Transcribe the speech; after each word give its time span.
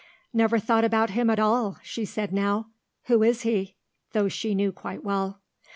"Never 0.33 0.57
thought 0.57 0.83
about 0.83 1.11
him 1.11 1.29
at 1.29 1.37
all," 1.37 1.77
she 1.83 2.05
said 2.05 2.33
now. 2.33 2.71
"Who 3.03 3.21
is 3.21 3.43
he?" 3.43 3.75
though 4.13 4.29
she 4.29 4.55
knew 4.55 4.71
quite 4.71 5.03
well. 5.03 5.39